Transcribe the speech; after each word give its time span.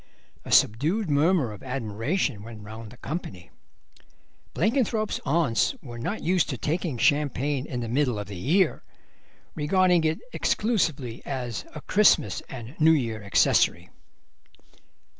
A 0.43 0.51
subdued 0.51 1.11
murmur 1.11 1.51
of 1.51 1.61
admiration 1.61 2.41
went 2.41 2.63
round 2.63 2.89
the 2.91 2.97
company. 2.97 3.51
Blenkinthrope's 4.55 5.19
aunts 5.27 5.75
were 5.79 5.99
not 5.99 6.23
used 6.23 6.49
to 6.49 6.57
taking 6.57 6.97
champagne 6.97 7.67
in 7.67 7.81
the 7.81 7.87
middle 7.87 8.17
of 8.17 8.25
the 8.25 8.35
year, 8.35 8.81
regarding 9.53 10.03
it 10.03 10.17
exclusively 10.33 11.21
as 11.23 11.65
a 11.75 11.81
Christmas 11.81 12.41
and 12.49 12.73
New 12.79 12.93
Year 12.93 13.21
accessory. 13.23 13.91